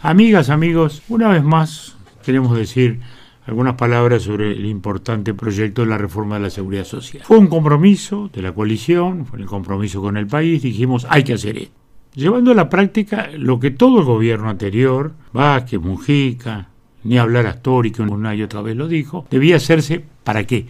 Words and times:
Amigas, 0.00 0.48
amigos, 0.48 1.02
una 1.08 1.26
vez 1.26 1.42
más 1.42 1.96
queremos 2.24 2.56
decir 2.56 3.00
algunas 3.46 3.74
palabras 3.74 4.22
sobre 4.22 4.52
el 4.52 4.64
importante 4.64 5.34
proyecto 5.34 5.82
de 5.82 5.88
la 5.88 5.98
reforma 5.98 6.36
de 6.36 6.42
la 6.42 6.50
seguridad 6.50 6.84
social. 6.84 7.24
Fue 7.24 7.36
un 7.36 7.48
compromiso 7.48 8.30
de 8.32 8.42
la 8.42 8.52
coalición, 8.52 9.26
fue 9.26 9.40
el 9.40 9.46
compromiso 9.46 10.00
con 10.00 10.16
el 10.16 10.28
país, 10.28 10.62
dijimos 10.62 11.04
hay 11.10 11.24
que 11.24 11.32
hacer 11.32 11.58
esto. 11.58 11.74
Llevando 12.14 12.52
a 12.52 12.54
la 12.54 12.68
práctica 12.68 13.28
lo 13.36 13.58
que 13.58 13.72
todo 13.72 13.98
el 13.98 14.04
gobierno 14.04 14.48
anterior, 14.48 15.14
Vázquez, 15.32 15.80
Mujica, 15.80 16.68
ni 17.02 17.18
hablar 17.18 17.46
Astori, 17.46 17.90
que 17.90 18.02
una 18.02 18.36
y 18.36 18.42
otra 18.44 18.62
vez 18.62 18.76
lo 18.76 18.86
dijo, 18.86 19.26
debía 19.32 19.56
hacerse 19.56 20.04
para 20.22 20.44
qué? 20.44 20.68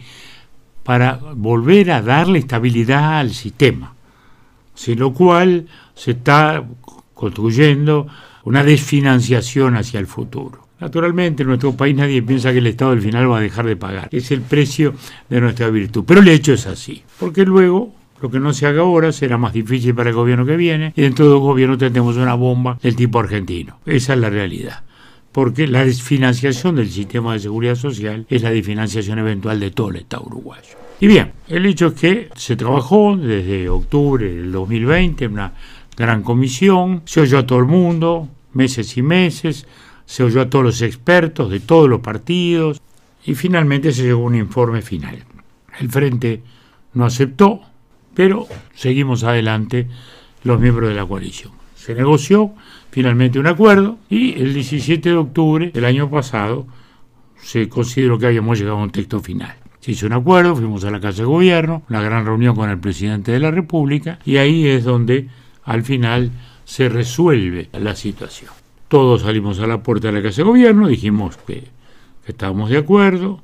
Para 0.81 1.19
volver 1.35 1.91
a 1.91 2.01
darle 2.01 2.39
estabilidad 2.39 3.19
al 3.19 3.29
sistema, 3.29 3.93
sin 4.73 4.97
lo 4.97 5.13
cual 5.13 5.67
se 5.93 6.11
está 6.11 6.63
construyendo 7.13 8.07
una 8.43 8.63
desfinanciación 8.63 9.75
hacia 9.75 9.99
el 9.99 10.07
futuro. 10.07 10.67
Naturalmente, 10.79 11.43
en 11.43 11.49
nuestro 11.49 11.73
país 11.73 11.95
nadie 11.95 12.21
piensa 12.21 12.51
que 12.51 12.59
el 12.59 12.67
Estado 12.67 12.91
al 12.91 13.01
final 13.01 13.29
va 13.29 13.39
a 13.39 13.41
dejar 13.41 13.65
de 13.65 13.75
pagar. 13.75 14.07
Es 14.11 14.31
el 14.31 14.41
precio 14.41 14.93
de 15.29 15.41
nuestra 15.41 15.69
virtud. 15.69 16.05
Pero 16.07 16.21
el 16.21 16.27
hecho 16.29 16.53
es 16.53 16.67
así. 16.67 17.03
Porque 17.19 17.43
luego 17.45 17.93
lo 18.21 18.29
que 18.29 18.39
no 18.39 18.53
se 18.53 18.65
haga 18.65 18.81
ahora 18.81 19.11
será 19.11 19.37
más 19.37 19.53
difícil 19.53 19.93
para 19.93 20.09
el 20.09 20.15
gobierno 20.15 20.45
que 20.45 20.57
viene 20.57 20.93
y 20.95 21.01
dentro 21.01 21.29
del 21.29 21.39
gobierno 21.39 21.77
tendremos 21.77 22.17
una 22.17 22.33
bomba 22.33 22.77
del 22.81 22.95
tipo 22.95 23.19
argentino. 23.19 23.79
Esa 23.85 24.13
es 24.13 24.19
la 24.19 24.29
realidad. 24.29 24.83
Porque 25.31 25.67
la 25.67 25.85
desfinanciación 25.85 26.75
del 26.75 26.89
sistema 26.89 27.33
de 27.33 27.39
seguridad 27.39 27.75
social 27.75 28.25
es 28.29 28.41
la 28.41 28.49
desfinanciación 28.49 29.19
eventual 29.19 29.59
de 29.59 29.71
todo 29.71 29.89
el 29.89 29.97
Estado 29.97 30.23
uruguayo. 30.25 30.77
Y 31.01 31.07
bien, 31.07 31.31
el 31.47 31.65
hecho 31.65 31.87
es 31.87 31.93
que 31.93 32.29
se 32.35 32.57
trabajó 32.57 33.15
desde 33.15 33.69
octubre 33.69 34.29
del 34.29 34.51
2020 34.51 35.25
en 35.25 35.31
una 35.31 35.53
gran 36.05 36.23
comisión, 36.23 37.01
se 37.05 37.21
oyó 37.21 37.39
a 37.39 37.45
todo 37.45 37.59
el 37.59 37.65
mundo, 37.65 38.29
meses 38.53 38.97
y 38.97 39.01
meses, 39.01 39.67
se 40.05 40.23
oyó 40.23 40.41
a 40.41 40.49
todos 40.49 40.65
los 40.65 40.81
expertos 40.81 41.51
de 41.51 41.59
todos 41.59 41.89
los 41.89 41.99
partidos 41.99 42.81
y 43.25 43.35
finalmente 43.35 43.91
se 43.91 44.03
llegó 44.03 44.23
a 44.23 44.27
un 44.27 44.35
informe 44.35 44.81
final. 44.81 45.23
El 45.79 45.89
Frente 45.89 46.41
no 46.93 47.05
aceptó, 47.05 47.61
pero 48.15 48.47
seguimos 48.73 49.23
adelante 49.23 49.87
los 50.43 50.59
miembros 50.59 50.89
de 50.89 50.95
la 50.95 51.05
coalición. 51.05 51.51
Se 51.75 51.93
negoció 51.93 52.53
finalmente 52.91 53.39
un 53.39 53.47
acuerdo 53.47 53.97
y 54.09 54.33
el 54.33 54.53
17 54.53 55.09
de 55.09 55.15
octubre 55.15 55.71
del 55.71 55.85
año 55.85 56.09
pasado 56.09 56.65
se 57.41 57.69
consideró 57.69 58.17
que 58.17 58.27
habíamos 58.27 58.57
llegado 58.57 58.77
a 58.77 58.83
un 58.83 58.91
texto 58.91 59.19
final. 59.19 59.55
Se 59.79 59.91
hizo 59.91 60.07
un 60.07 60.13
acuerdo, 60.13 60.55
fuimos 60.55 60.83
a 60.83 60.91
la 60.91 60.99
Casa 60.99 61.19
de 61.19 61.25
Gobierno, 61.25 61.83
una 61.89 62.01
gran 62.01 62.25
reunión 62.25 62.55
con 62.55 62.69
el 62.69 62.79
presidente 62.79 63.31
de 63.31 63.39
la 63.39 63.51
República 63.51 64.19
y 64.25 64.37
ahí 64.37 64.67
es 64.67 64.83
donde 64.83 65.27
al 65.69 65.83
final 65.83 66.31
se 66.65 66.89
resuelve 66.89 67.69
la 67.73 67.95
situación. 67.95 68.49
Todos 68.87 69.21
salimos 69.21 69.59
a 69.59 69.67
la 69.67 69.83
puerta 69.83 70.07
de 70.07 70.15
la 70.15 70.23
Casa 70.23 70.37
de 70.37 70.47
Gobierno, 70.47 70.87
dijimos 70.87 71.37
que, 71.45 71.65
estábamos 72.25 72.71
de 72.71 72.77
acuerdo. 72.79 73.43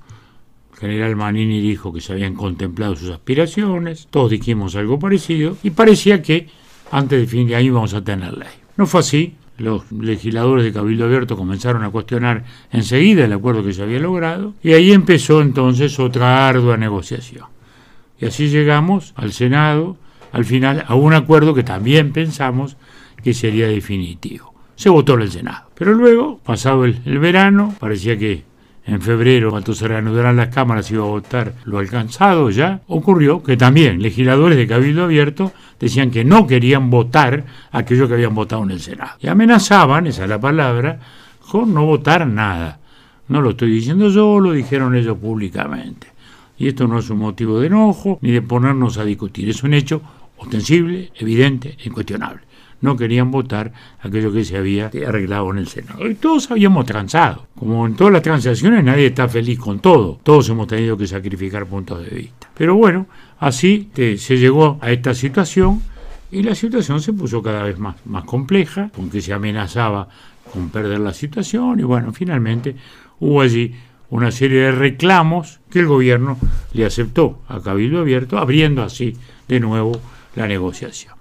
General 0.73 1.15
Manini 1.15 1.61
dijo 1.61 1.93
que 1.93 2.01
se 2.01 2.13
habían 2.13 2.33
contemplado 2.33 2.95
sus 2.95 3.11
aspiraciones, 3.11 4.07
todos 4.09 4.31
dijimos 4.31 4.75
algo 4.75 4.97
parecido, 4.97 5.55
y 5.61 5.69
parecía 5.69 6.23
que 6.23 6.49
antes 6.89 7.19
de 7.19 7.27
fin 7.27 7.47
de 7.47 7.57
año 7.57 7.67
íbamos 7.67 7.93
a 7.93 8.03
tener 8.03 8.35
ley. 8.35 8.49
No 8.75 8.87
fue 8.87 9.01
así, 9.01 9.35
los 9.59 9.91
legisladores 9.91 10.65
de 10.65 10.73
Cabildo 10.73 11.05
Abierto 11.05 11.37
comenzaron 11.37 11.83
a 11.83 11.91
cuestionar 11.91 12.43
enseguida 12.71 13.25
el 13.25 13.33
acuerdo 13.33 13.63
que 13.63 13.73
se 13.73 13.83
había 13.83 13.99
logrado, 13.99 14.55
y 14.63 14.73
ahí 14.73 14.91
empezó 14.91 15.43
entonces 15.43 15.99
otra 15.99 16.47
ardua 16.47 16.75
negociación. 16.75 17.45
Y 18.19 18.25
así 18.25 18.47
llegamos 18.47 19.13
al 19.15 19.31
Senado, 19.31 19.97
al 20.35 20.45
final, 20.45 20.83
a 20.87 20.95
un 20.95 21.13
acuerdo 21.13 21.53
que 21.53 21.63
también 21.63 22.11
pensamos 22.11 22.77
que 23.23 23.33
sería 23.33 23.67
definitivo 23.67 24.55
se 24.75 24.89
votó 24.89 25.13
en 25.15 25.21
el 25.21 25.31
Senado. 25.31 25.69
Pero 25.75 25.93
luego, 25.93 26.39
pasado 26.43 26.85
el, 26.85 27.19
verano, 27.19 27.73
parecía 27.79 28.17
que 28.17 28.43
en 28.85 29.01
febrero, 29.01 29.49
cuando 29.49 29.73
se 29.73 29.87
reanudaran 29.87 30.35
las 30.35 30.49
cámaras, 30.49 30.91
iba 30.91 31.03
a 31.03 31.07
votar 31.07 31.53
lo 31.65 31.79
alcanzado 31.79 32.51
ya, 32.51 32.81
ocurrió 32.87 33.41
que 33.41 33.57
también 33.57 34.01
legisladores 34.01 34.57
de 34.57 34.67
Cabildo 34.67 35.05
Abierto 35.05 35.53
decían 35.79 36.11
que 36.11 36.23
no 36.23 36.45
querían 36.45 36.91
votar 36.91 37.45
aquello 37.71 38.07
que 38.07 38.13
habían 38.13 38.35
votado 38.35 38.63
en 38.63 38.71
el 38.71 38.81
Senado. 38.81 39.13
Y 39.19 39.27
amenazaban, 39.27 40.05
esa 40.05 40.23
es 40.23 40.29
la 40.29 40.39
palabra, 40.39 40.99
con 41.49 41.73
no 41.73 41.85
votar 41.85 42.27
nada. 42.27 42.79
No 43.27 43.41
lo 43.41 43.51
estoy 43.51 43.71
diciendo 43.71 44.09
yo, 44.09 44.39
lo 44.39 44.51
dijeron 44.51 44.95
ellos 44.95 45.17
públicamente. 45.17 46.07
Y 46.57 46.67
esto 46.67 46.87
no 46.87 46.99
es 46.99 47.09
un 47.09 47.17
motivo 47.17 47.59
de 47.59 47.67
enojo 47.67 48.19
ni 48.21 48.31
de 48.31 48.41
ponernos 48.41 48.97
a 48.97 49.03
discutir, 49.03 49.49
es 49.49 49.63
un 49.63 49.73
hecho 49.73 50.01
ostensible, 50.37 51.11
evidente, 51.15 51.77
incuestionable 51.85 52.45
no 52.81 52.95
querían 52.95 53.31
votar 53.31 53.73
aquello 53.99 54.31
que 54.31 54.45
se 54.45 54.57
había 54.57 54.85
arreglado 54.85 55.51
en 55.51 55.57
el 55.57 55.67
Senado. 55.67 56.07
Y 56.07 56.15
todos 56.15 56.51
habíamos 56.51 56.85
transado. 56.85 57.47
Como 57.57 57.85
en 57.85 57.95
todas 57.95 58.13
las 58.13 58.21
transacciones 58.21 58.83
nadie 58.83 59.07
está 59.07 59.27
feliz 59.27 59.59
con 59.59 59.79
todo. 59.79 60.19
Todos 60.23 60.47
hemos 60.49 60.67
tenido 60.67 60.95
que 60.97 61.07
sacrificar 61.07 61.65
puntos 61.65 62.03
de 62.03 62.15
vista. 62.15 62.49
Pero 62.53 62.75
bueno, 62.75 63.07
así 63.39 63.89
se 63.95 64.37
llegó 64.37 64.77
a 64.81 64.91
esta 64.91 65.13
situación 65.13 65.81
y 66.31 66.43
la 66.43 66.55
situación 66.55 67.01
se 67.01 67.13
puso 67.13 67.41
cada 67.41 67.63
vez 67.63 67.79
más, 67.79 67.95
más 68.05 68.23
compleja, 68.23 68.89
con 68.95 69.09
que 69.09 69.21
se 69.21 69.33
amenazaba 69.33 70.07
con 70.53 70.69
perder 70.69 70.99
la 70.99 71.13
situación 71.13 71.79
y 71.79 71.83
bueno, 71.83 72.13
finalmente 72.13 72.75
hubo 73.19 73.41
allí 73.41 73.73
una 74.09 74.31
serie 74.31 74.61
de 74.61 74.71
reclamos 74.71 75.59
que 75.69 75.79
el 75.79 75.87
gobierno 75.87 76.37
le 76.73 76.85
aceptó 76.85 77.39
a 77.47 77.59
Cabildo 77.61 77.99
Abierto, 77.99 78.37
abriendo 78.37 78.83
así 78.83 79.15
de 79.47 79.59
nuevo 79.59 79.99
la 80.35 80.47
negociación. 80.47 81.13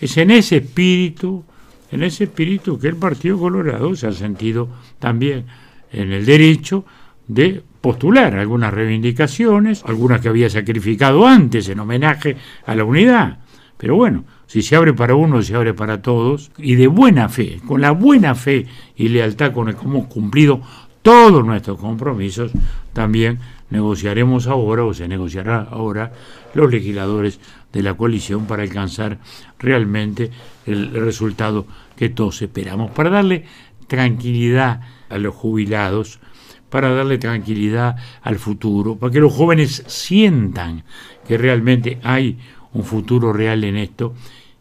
Es 0.00 0.16
en 0.16 0.30
ese 0.30 0.58
espíritu, 0.58 1.44
en 1.90 2.02
ese 2.02 2.24
espíritu 2.24 2.78
que 2.78 2.88
el 2.88 2.96
Partido 2.96 3.38
Colorado 3.38 3.94
se 3.94 4.06
ha 4.06 4.12
sentido 4.12 4.68
también 4.98 5.46
en 5.92 6.12
el 6.12 6.24
derecho 6.24 6.84
de 7.26 7.62
postular 7.80 8.36
algunas 8.36 8.72
reivindicaciones, 8.72 9.84
algunas 9.84 10.20
que 10.20 10.28
había 10.28 10.50
sacrificado 10.50 11.26
antes 11.26 11.68
en 11.68 11.80
homenaje 11.80 12.36
a 12.66 12.74
la 12.74 12.84
unidad. 12.84 13.38
Pero 13.76 13.96
bueno, 13.96 14.24
si 14.46 14.62
se 14.62 14.76
abre 14.76 14.92
para 14.92 15.14
uno, 15.14 15.42
se 15.42 15.54
abre 15.54 15.72
para 15.74 16.02
todos, 16.02 16.50
y 16.58 16.74
de 16.74 16.86
buena 16.86 17.28
fe, 17.28 17.60
con 17.66 17.80
la 17.80 17.92
buena 17.92 18.34
fe 18.34 18.66
y 18.96 19.08
lealtad 19.08 19.52
con 19.52 19.68
el 19.68 19.76
que 19.76 19.84
hemos 19.84 20.06
cumplido 20.06 20.60
todos 21.02 21.44
nuestros 21.44 21.78
compromisos, 21.78 22.52
también 22.92 23.38
negociaremos 23.70 24.46
ahora 24.48 24.84
o 24.84 24.92
se 24.92 25.08
negociará 25.08 25.60
ahora 25.70 26.12
los 26.52 26.70
legisladores 26.70 27.40
de 27.72 27.82
la 27.82 27.94
coalición 27.94 28.46
para 28.46 28.62
alcanzar 28.62 29.18
realmente 29.58 30.30
el 30.66 30.90
resultado 30.92 31.66
que 31.96 32.08
todos 32.08 32.42
esperamos, 32.42 32.90
para 32.90 33.10
darle 33.10 33.44
tranquilidad 33.86 34.80
a 35.08 35.18
los 35.18 35.34
jubilados, 35.34 36.20
para 36.68 36.90
darle 36.90 37.18
tranquilidad 37.18 37.96
al 38.22 38.38
futuro, 38.38 38.96
para 38.96 39.12
que 39.12 39.20
los 39.20 39.32
jóvenes 39.32 39.84
sientan 39.86 40.84
que 41.26 41.36
realmente 41.36 41.98
hay 42.02 42.38
un 42.72 42.84
futuro 42.84 43.32
real 43.32 43.64
en 43.64 43.76
esto 43.76 44.14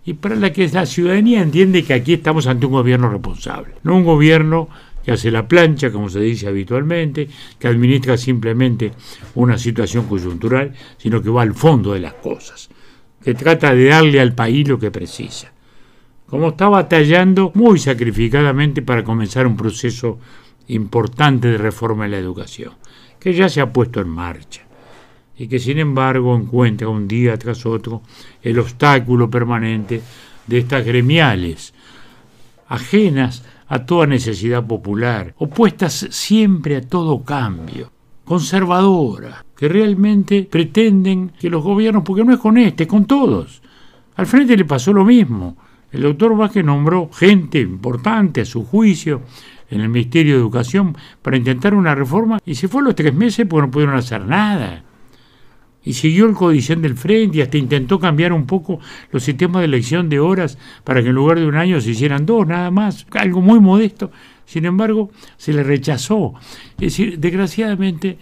y 0.05 0.13
para 0.15 0.35
la 0.35 0.51
que 0.51 0.67
la 0.69 0.87
ciudadanía 0.87 1.41
entiende 1.41 1.83
que 1.83 1.93
aquí 1.93 2.13
estamos 2.13 2.47
ante 2.47 2.65
un 2.65 2.71
gobierno 2.71 3.09
responsable, 3.09 3.75
no 3.83 3.95
un 3.95 4.03
gobierno 4.03 4.69
que 5.03 5.11
hace 5.11 5.29
la 5.29 5.47
plancha, 5.47 5.91
como 5.91 6.09
se 6.09 6.19
dice 6.19 6.47
habitualmente, 6.47 7.29
que 7.59 7.67
administra 7.67 8.17
simplemente 8.17 8.91
una 9.35 9.57
situación 9.57 10.07
coyuntural, 10.07 10.73
sino 10.97 11.21
que 11.21 11.29
va 11.29 11.43
al 11.43 11.53
fondo 11.53 11.93
de 11.93 11.99
las 11.99 12.13
cosas 12.15 12.69
que 13.23 13.33
trata 13.33 13.73
de 13.73 13.85
darle 13.85 14.19
al 14.19 14.33
país 14.33 14.67
lo 14.67 14.79
que 14.79 14.91
precisa. 14.91 15.51
Como 16.25 16.49
está 16.49 16.69
batallando 16.69 17.51
muy 17.55 17.79
sacrificadamente 17.79 18.81
para 18.81 19.03
comenzar 19.03 19.47
un 19.47 19.57
proceso 19.57 20.19
importante 20.67 21.47
de 21.47 21.57
reforma 21.57 22.05
en 22.05 22.11
la 22.11 22.17
educación, 22.17 22.73
que 23.19 23.33
ya 23.33 23.49
se 23.49 23.61
ha 23.61 23.73
puesto 23.73 23.99
en 23.99 24.09
marcha 24.09 24.61
y 25.37 25.47
que 25.47 25.57
sin 25.57 25.79
embargo 25.79 26.35
encuentra 26.35 26.89
un 26.89 27.07
día 27.07 27.37
tras 27.37 27.65
otro 27.65 28.01
el 28.41 28.59
obstáculo 28.59 29.29
permanente 29.29 30.01
de 30.45 30.57
estas 30.57 30.85
gremiales, 30.85 31.73
ajenas 32.67 33.43
a 33.67 33.85
toda 33.85 34.05
necesidad 34.05 34.65
popular, 34.65 35.33
opuestas 35.37 36.07
siempre 36.11 36.75
a 36.75 36.81
todo 36.81 37.23
cambio, 37.23 37.91
conservadoras, 38.29 39.43
que 39.57 39.67
realmente 39.67 40.43
pretenden 40.43 41.31
que 41.39 41.49
los 41.49 41.63
gobiernos, 41.63 42.03
porque 42.03 42.23
no 42.23 42.31
es 42.31 42.37
con 42.37 42.59
este, 42.59 42.83
es 42.83 42.87
con 42.87 43.05
todos. 43.05 43.63
Al 44.17 44.27
frente 44.27 44.55
le 44.55 44.65
pasó 44.65 44.93
lo 44.93 45.03
mismo. 45.03 45.57
El 45.91 46.03
doctor 46.03 46.37
Vázquez 46.37 46.63
nombró 46.63 47.09
gente 47.11 47.59
importante 47.59 48.41
a 48.41 48.45
su 48.45 48.63
juicio 48.63 49.23
en 49.71 49.81
el 49.81 49.89
Ministerio 49.89 50.35
de 50.35 50.41
Educación 50.41 50.95
para 51.23 51.37
intentar 51.37 51.73
una 51.73 51.95
reforma 51.95 52.37
y 52.45 52.53
se 52.53 52.67
fue 52.67 52.81
a 52.81 52.83
los 52.83 52.93
tres 52.93 53.15
meses 53.15 53.47
porque 53.49 53.65
no 53.65 53.71
pudieron 53.71 53.95
hacer 53.95 54.23
nada. 54.23 54.83
Y 55.89 55.93
siguió 55.93 56.27
el 56.27 56.35
codicen 56.35 56.83
del 56.83 56.95
frente 56.95 57.39
y 57.39 57.41
hasta 57.41 57.57
intentó 57.57 57.99
cambiar 57.99 58.31
un 58.31 58.45
poco 58.45 58.79
los 59.11 59.23
sistemas 59.23 59.61
de 59.61 59.65
elección 59.65 60.07
de 60.07 60.19
horas 60.19 60.59
para 60.83 61.01
que 61.01 61.09
en 61.09 61.15
lugar 61.15 61.39
de 61.39 61.47
un 61.47 61.55
año 61.55 61.81
se 61.81 61.89
hicieran 61.89 62.27
dos, 62.27 62.45
nada 62.45 62.69
más, 62.69 63.07
algo 63.13 63.41
muy 63.41 63.59
modesto. 63.59 64.11
Sin 64.45 64.65
embargo, 64.65 65.09
se 65.37 65.51
le 65.51 65.63
rechazó. 65.63 66.35
Es 66.73 66.93
decir, 66.93 67.17
desgraciadamente, 67.17 68.19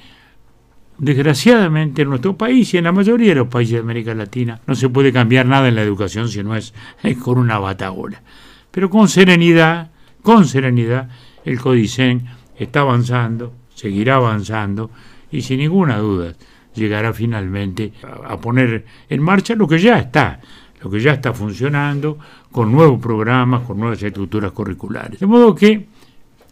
Desgraciadamente 0.98 2.04
en 2.04 2.10
nuestro 2.10 2.38
país 2.38 2.74
y 2.74 2.78
en 2.78 2.86
la 2.86 2.94
mayoría 2.94 3.30
de 3.30 3.36
los 3.36 3.50
países 3.50 3.74
de 3.74 3.80
América 3.82 4.16
Latina 4.16 4.62
no 4.66 4.74
se 4.74 4.88
puede 4.88 5.12
cambiar 5.12 5.46
nada 5.46 5.68
en 5.68 5.76
la 5.76 5.84
educación 5.84 6.30
si 6.30 6.42
no 6.42 6.56
es, 6.56 6.74
con 7.22 7.38
una 7.38 7.60
batagola. 7.60 8.24
Pero 8.72 8.90
con 8.90 9.10
serenidad 9.10 9.92
con 10.24 10.46
serenidad, 10.46 11.10
el 11.44 11.60
Codicen 11.60 12.28
está 12.58 12.80
avanzando, 12.80 13.54
seguirá 13.76 14.16
avanzando 14.16 14.90
y 15.32 15.42
sin 15.42 15.60
ninguna 15.60 15.98
duda 15.98 16.34
llegará 16.78 17.14
finalmente 17.14 17.94
a 18.26 18.38
poner 18.38 18.86
en 19.10 19.22
marcha 19.22 19.56
lo 19.56 19.68
que 19.68 19.80
ya 19.80 20.00
está, 20.00 20.40
lo 20.82 20.90
que 20.90 21.00
ya 21.00 21.14
está 21.14 21.34
funcionando, 21.34 22.18
con 22.52 22.72
nuevos 22.72 23.02
programas, 23.02 23.64
con 23.64 23.80
nuevas 23.80 24.02
estructuras 24.02 24.52
curriculares. 24.52 25.20
De 25.20 25.26
modo 25.26 25.54
que, 25.56 25.88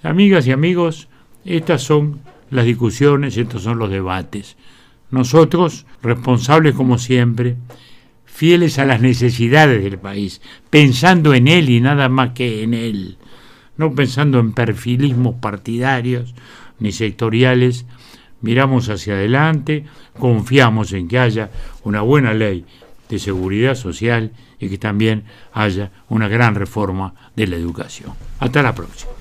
amigas 0.03 0.45
y 0.47 0.51
amigos, 0.51 1.07
estas 1.45 1.83
son 1.83 2.19
las 2.49 2.65
discusiones, 2.65 3.37
estos 3.37 3.63
son 3.63 3.79
los 3.79 3.89
debates. 3.89 4.57
Nosotros, 5.11 5.85
responsables 6.01 6.75
como 6.75 6.97
siempre, 6.97 7.55
fieles 8.25 8.79
a 8.79 8.85
las 8.85 8.99
necesidades 8.99 9.83
del 9.83 9.97
país, 9.97 10.41
pensando 10.69 11.33
en 11.33 11.47
él 11.47 11.69
y 11.69 11.79
nada 11.79 12.09
más 12.09 12.31
que 12.31 12.63
en 12.63 12.73
él, 12.73 13.17
no 13.77 13.95
pensando 13.95 14.39
en 14.39 14.51
perfilismos 14.51 15.35
partidarios 15.35 16.35
ni 16.79 16.91
sectoriales, 16.91 17.85
miramos 18.45 18.89
hacia 18.89 19.15
adelante, 19.15 19.85
confiamos 20.19 20.93
en 20.93 21.07
que 21.07 21.17
haya 21.17 21.49
una 21.83 22.01
buena 22.01 22.33
ley 22.33 22.63
de 23.09 23.17
seguridad 23.17 23.73
social 23.73 24.31
y 24.59 24.69
que 24.69 24.77
también 24.77 25.23
haya 25.51 25.91
una 26.09 26.27
gran 26.27 26.53
reforma 26.53 27.15
de 27.35 27.47
la 27.47 27.55
educación. 27.55 28.13
Hasta 28.39 28.61
la 28.61 28.75
próxima. 28.75 29.15